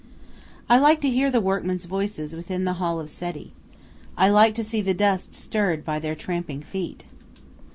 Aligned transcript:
I 0.67 0.79
like 0.79 0.99
to 1.01 1.09
hear 1.11 1.29
the 1.29 1.39
workmen's 1.39 1.85
voices 1.85 2.35
within 2.35 2.63
the 2.63 2.73
hall 2.81 2.99
of 2.99 3.07
Seti. 3.07 3.53
I 4.17 4.29
like 4.29 4.55
to 4.55 4.63
see 4.63 4.81
the 4.81 4.95
dust 4.95 5.35
stirred 5.35 5.85
by 5.85 5.99
their 5.99 6.15
tramping 6.15 6.63
feet. 6.63 7.03